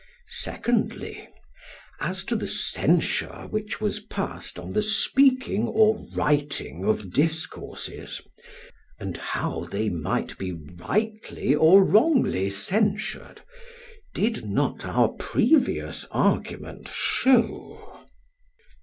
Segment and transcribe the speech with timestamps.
[0.25, 0.25] SOCRATES:
[0.95, 1.27] Secondly,
[1.99, 8.19] as to the censure which was passed on the speaking or writing of discourses,
[8.99, 13.43] and how they might be rightly or wrongly censured
[14.15, 18.03] did not our previous argument show